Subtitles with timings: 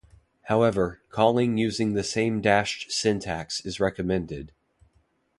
[0.45, 4.51] However, calling using the same dashed syntax is recommended.